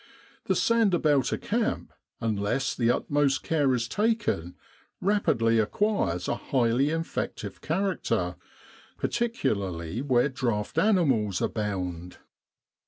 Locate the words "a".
1.31-1.37, 6.27-6.33